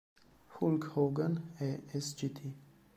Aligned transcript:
Hulk 0.59 0.85
Hogan 0.95 1.33
e 1.59 1.79
Sgt. 2.07 2.39